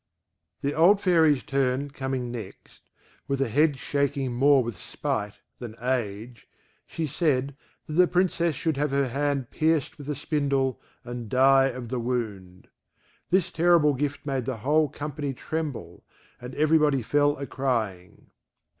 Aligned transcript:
The 0.61 0.73
old 0.73 0.99
Fairy's 0.99 1.43
turn 1.43 1.91
coming 1.91 2.31
next, 2.31 2.81
with 3.27 3.39
a 3.39 3.49
head 3.49 3.77
shaking 3.77 4.33
more 4.33 4.63
with 4.63 4.75
spite 4.75 5.37
than 5.59 5.75
age, 5.79 6.47
she 6.87 7.05
said, 7.05 7.55
that 7.85 7.93
the 7.93 8.07
Princess 8.07 8.55
should 8.55 8.77
have 8.77 8.89
her 8.89 9.09
hand 9.09 9.51
pierced 9.51 9.99
with 9.99 10.09
a 10.09 10.15
spindle, 10.15 10.81
and 11.03 11.29
die 11.29 11.65
of 11.65 11.89
the 11.89 11.99
wound. 11.99 12.67
This 13.29 13.51
terrible 13.51 13.93
gift 13.93 14.25
made 14.25 14.45
the 14.45 14.57
whole 14.65 14.89
company 14.89 15.35
tremble, 15.35 16.03
and 16.39 16.55
every 16.55 16.79
body 16.79 17.03
fell 17.03 17.37
a 17.37 17.45
crying. 17.45 18.31